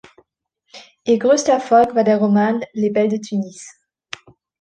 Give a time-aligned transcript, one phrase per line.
[1.05, 3.67] Ihr größter Erfolg war der Roman "Les Belles de Tunis.